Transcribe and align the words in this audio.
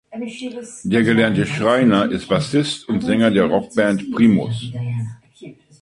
Der 0.83 1.03
gelernte 1.03 1.45
Schreiner 1.45 2.09
ist 2.09 2.27
Bassist 2.27 2.89
und 2.89 3.01
Sänger 3.01 3.29
der 3.29 3.43
Rockband 3.45 4.11
Primus. 4.11 4.71